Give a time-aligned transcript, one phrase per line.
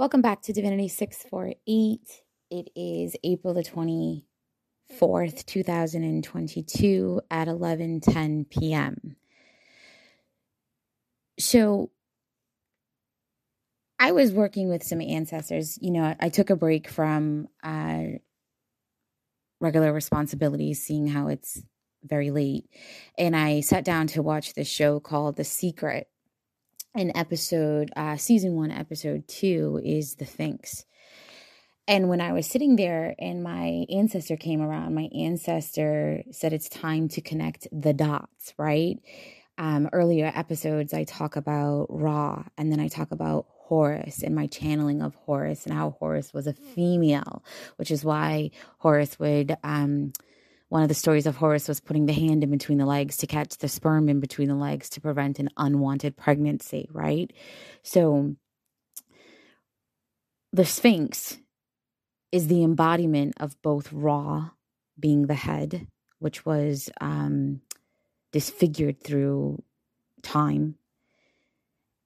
[0.00, 2.00] Welcome back to Divinity 648.
[2.50, 9.16] It is April the 24th, 2022 at 11:10 p.m.
[11.38, 11.90] So
[13.98, 15.78] I was working with some ancestors.
[15.82, 18.04] You know, I took a break from uh,
[19.60, 21.62] regular responsibilities, seeing how it's
[22.02, 22.70] very late,
[23.18, 26.09] and I sat down to watch this show called The Secret
[26.94, 30.84] in episode uh season one episode two is the Sphinx.
[31.86, 36.68] And when I was sitting there and my ancestor came around, my ancestor said it's
[36.68, 38.96] time to connect the dots, right?
[39.58, 44.46] Um, earlier episodes, I talk about Ra and then I talk about Horus and my
[44.46, 47.44] channeling of Horus and how Horus was a female,
[47.76, 50.12] which is why Horus would um,
[50.70, 53.26] one of the stories of Horus was putting the hand in between the legs to
[53.26, 57.32] catch the sperm in between the legs to prevent an unwanted pregnancy, right?
[57.82, 58.36] So
[60.52, 61.38] the Sphinx
[62.30, 64.50] is the embodiment of both Ra
[64.98, 65.88] being the head,
[66.20, 67.62] which was um,
[68.30, 69.60] disfigured through
[70.22, 70.76] time,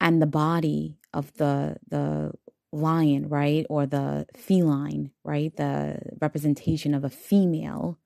[0.00, 2.32] and the body of the the
[2.72, 7.98] lion, right, or the feline, right, the representation of a female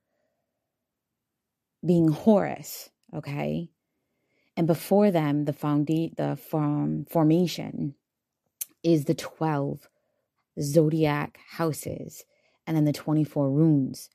[1.85, 3.71] being Horus, okay?
[4.57, 7.95] And before them, the founda- the form, formation
[8.83, 9.89] is the 12
[10.61, 12.25] zodiac houses
[12.67, 14.11] and then the 24 runes.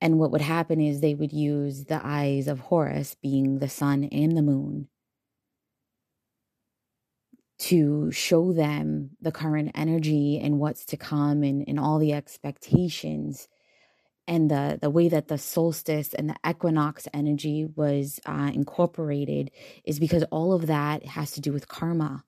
[0.00, 4.04] And what would happen is they would use the eyes of Horus, being the sun
[4.04, 4.88] and the moon,
[7.58, 13.48] to show them the current energy and what's to come and, and all the expectations
[14.28, 19.50] and the the way that the solstice and the equinox energy was uh, incorporated
[19.84, 22.24] is because all of that has to do with karma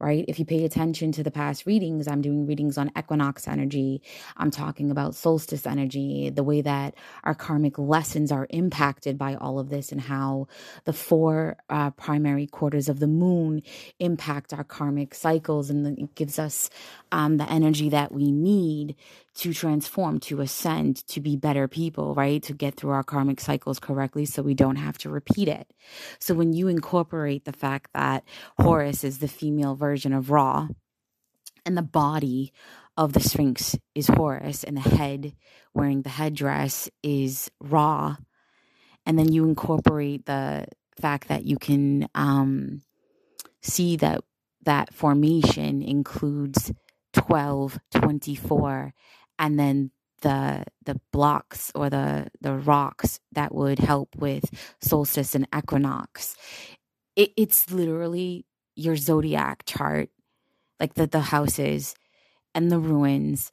[0.00, 0.24] right?
[0.28, 4.02] If you pay attention to the past readings, I'm doing readings on equinox energy.
[4.36, 9.58] I'm talking about solstice energy, the way that our karmic lessons are impacted by all
[9.58, 10.48] of this, and how
[10.84, 13.62] the four uh, primary quarters of the moon
[13.98, 15.70] impact our karmic cycles.
[15.70, 16.68] And it gives us
[17.12, 18.96] um, the energy that we need
[19.36, 22.42] to transform, to ascend, to be better people, right?
[22.42, 25.72] To get through our karmic cycles correctly so we don't have to repeat it.
[26.18, 28.24] So when you incorporate the fact that
[28.58, 30.68] Horus is the female version of Ra
[31.64, 32.52] and the body
[32.96, 35.34] of the Sphinx is Horus and the head
[35.74, 38.16] wearing the headdress is Ra,
[39.06, 40.66] and then you incorporate the
[41.00, 42.82] fact that you can um,
[43.62, 44.20] see that
[44.64, 46.72] that formation includes
[47.26, 48.94] 12, 24,
[49.38, 49.90] and then
[50.22, 54.44] the the blocks or the the rocks that would help with
[54.82, 56.36] solstice and equinox.
[57.16, 60.10] It, it's literally your zodiac chart
[60.78, 61.94] like the the houses
[62.54, 63.50] and the runes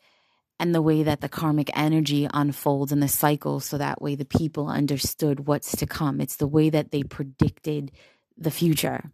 [0.60, 4.26] and the way that the karmic energy unfolds in the cycle so that way the
[4.26, 6.20] people understood what's to come.
[6.20, 7.92] It's the way that they predicted
[8.38, 9.12] the future.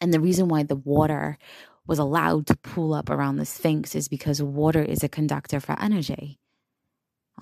[0.00, 1.38] And the reason why the water
[1.86, 5.78] was allowed to pool up around the Sphinx is because water is a conductor for
[5.80, 6.38] energy.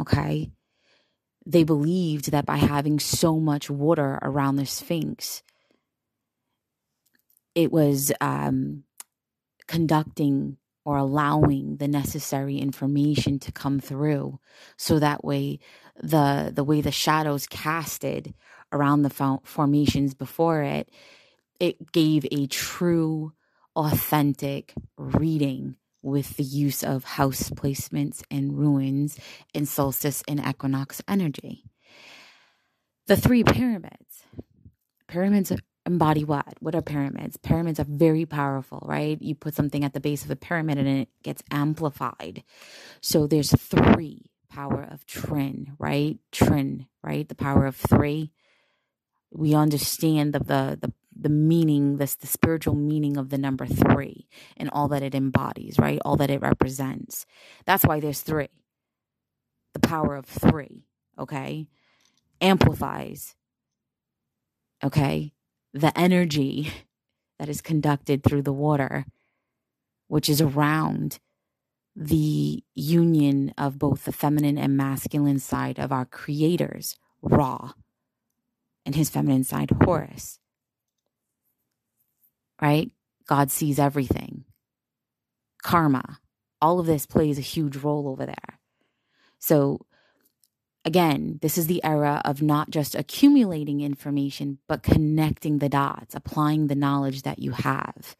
[0.01, 0.51] Okay.
[1.45, 5.43] They believed that by having so much water around the Sphinx,
[7.55, 8.85] it was um,
[9.67, 14.41] conducting or allowing the necessary information to come through
[14.77, 15.59] so that way
[16.03, 18.35] the the way the shadows casted
[18.73, 20.91] around the formations before it
[21.61, 23.33] it gave a true
[23.77, 29.19] authentic reading with the use of house placements and runes
[29.55, 31.65] in solstice and equinox energy.
[33.07, 34.25] The three pyramids.
[35.09, 35.53] Pyramids
[35.87, 36.55] embody what?
[36.61, 37.37] What are pyramids?
[37.37, 39.21] Pyramids are very powerful, right?
[39.21, 42.43] You put something at the base of a pyramid and it gets amplified.
[43.01, 46.19] So there's three power of Trin, right?
[46.31, 47.29] Trin, right?
[47.29, 48.33] The power of three.
[49.31, 54.27] We understand the the the the meaning, this the spiritual meaning of the number three
[54.57, 55.99] and all that it embodies, right?
[56.05, 57.27] All that it represents.
[57.67, 58.49] That's why there's three.
[59.75, 60.87] The power of three,
[61.19, 61.67] okay,
[62.41, 63.35] amplifies,
[64.85, 65.33] okay,
[65.73, 66.71] the energy
[67.39, 69.07] that is conducted through the water,
[70.09, 71.19] which is around
[71.97, 77.73] the union of both the feminine and masculine side of our creators, Ra,
[78.85, 80.39] and his feminine side, Horus
[82.63, 82.93] right?
[83.29, 84.47] God sees everything.
[85.63, 86.21] Karma,
[86.63, 88.61] all of this plays a huge role over there.
[89.41, 89.87] So,
[90.85, 96.69] again, this is the era of not just accumulating information, but connecting the dots, applying
[96.69, 98.15] the knowledge that you have.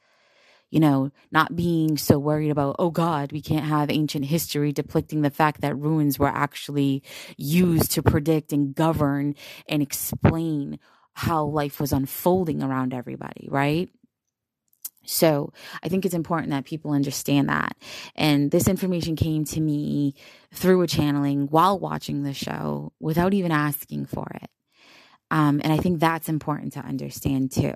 [0.71, 5.23] you know, not being so worried about, oh God, we can't have ancient history depicting
[5.23, 7.05] the fact that runes were actually
[7.39, 9.37] used to predict and govern
[9.69, 10.79] and explain
[11.15, 13.91] how life was unfolding around everybody, right?
[15.05, 15.53] So
[15.83, 17.77] I think it's important that people understand that.
[18.15, 20.15] And this information came to me
[20.53, 24.51] through a channeling while watching the show without even asking for it.
[25.31, 27.75] Um, and I think that's important to understand too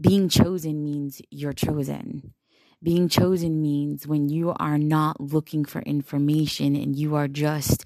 [0.00, 2.34] being chosen means you're chosen.
[2.82, 7.84] Being chosen means when you are not looking for information and you are just,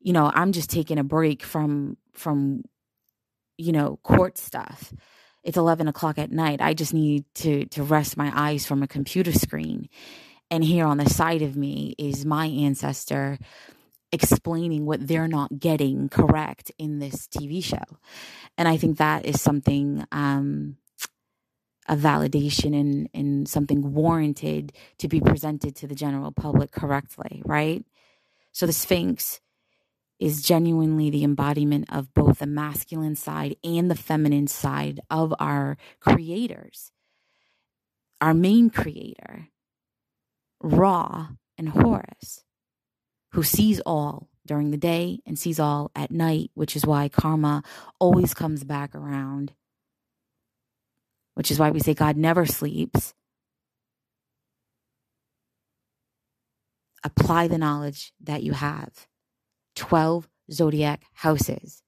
[0.00, 2.62] you know, I'm just taking a break from, from,
[3.58, 4.94] you know, court stuff.
[5.42, 6.60] It's 11 o'clock at night.
[6.60, 9.88] I just need to, to rest my eyes from a computer screen.
[10.50, 13.38] And here on the side of me is my ancestor
[14.12, 17.98] explaining what they're not getting correct in this TV show.
[18.58, 20.76] And I think that is something um,
[21.88, 27.84] a validation and, and something warranted to be presented to the general public correctly, right?
[28.52, 29.40] So the Sphinx
[30.20, 35.76] is genuinely the embodiment of both the masculine side and the feminine side of our
[36.00, 36.92] creators.
[38.20, 39.48] Our main creator,
[40.62, 42.44] Ra and Horus,
[43.32, 47.62] who sees all during the day and sees all at night, which is why karma
[47.98, 49.54] always comes back around
[51.40, 53.14] which is why we say God never sleeps.
[57.02, 59.06] Apply the knowledge that you have.
[59.80, 61.82] 12 zodiac houses,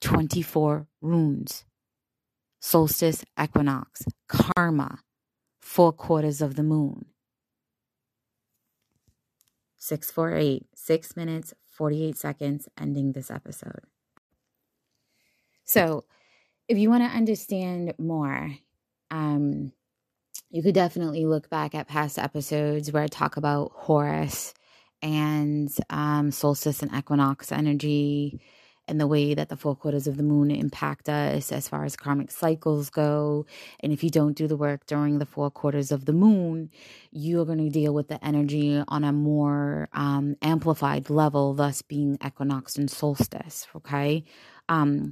[0.00, 1.64] 24 runes,
[2.60, 5.00] solstice, equinox, karma,
[5.60, 7.06] four quarters of the moon.
[9.78, 13.82] 648, six minutes, 48 seconds, ending this episode.
[15.64, 16.04] So,
[16.68, 18.52] if you want to understand more,
[19.10, 19.72] um,
[20.48, 24.54] you could definitely look back at past episodes where I talk about Horus
[25.02, 28.40] and um, solstice and equinox energy
[28.88, 31.94] and the way that the four quarters of the moon impact us as far as
[31.94, 33.46] karmic cycles go.
[33.80, 36.70] And if you don't do the work during the four quarters of the moon,
[37.12, 42.18] you're going to deal with the energy on a more um, amplified level, thus being
[42.24, 43.66] equinox and solstice.
[43.76, 44.24] Okay.
[44.68, 45.10] Um,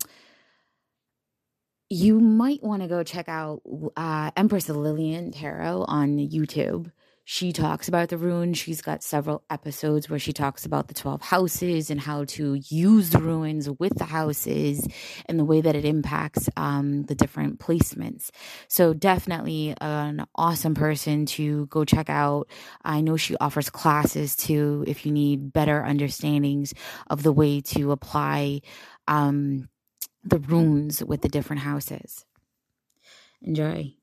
[1.88, 3.60] you might want to go check out
[3.96, 6.90] uh, Empress Lillian Tarot on YouTube.
[7.28, 8.56] She talks about the runes.
[8.56, 13.10] She's got several episodes where she talks about the 12 houses and how to use
[13.10, 14.86] the runes with the houses
[15.26, 18.30] and the way that it impacts um, the different placements.
[18.68, 22.48] So, definitely an awesome person to go check out.
[22.84, 26.74] I know she offers classes too if you need better understandings
[27.08, 28.60] of the way to apply.
[29.08, 29.68] Um,
[30.22, 32.24] the runes with the different houses.
[33.42, 33.94] Enjoy.